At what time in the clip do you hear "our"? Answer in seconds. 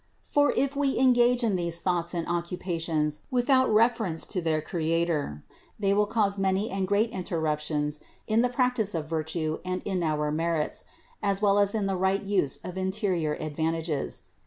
10.01-10.31